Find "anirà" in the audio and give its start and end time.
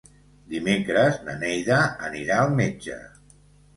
2.11-2.41